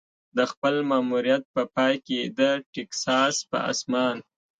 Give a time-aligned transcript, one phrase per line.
[0.37, 2.39] د خپل ماموریت په پای کې د
[2.73, 4.15] ټیکساس په اسمان.